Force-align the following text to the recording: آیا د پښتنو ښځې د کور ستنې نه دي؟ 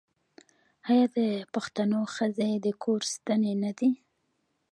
آیا 0.89 1.05
د 1.17 1.19
پښتنو 1.53 1.99
ښځې 2.15 2.51
د 2.65 2.67
کور 2.83 3.01
ستنې 3.13 3.53
نه 3.63 3.71
دي؟ 3.77 3.89